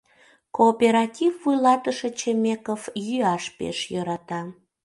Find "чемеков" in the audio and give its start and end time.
2.19-2.81